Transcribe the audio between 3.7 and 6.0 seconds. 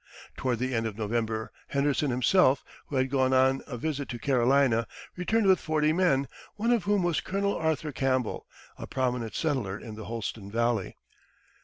visit to Carolina, returned with forty